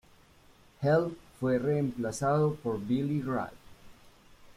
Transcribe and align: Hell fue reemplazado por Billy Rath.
Hell 0.81 1.11
fue 1.39 1.59
reemplazado 1.59 2.55
por 2.55 2.81
Billy 2.83 3.21
Rath. 3.21 3.53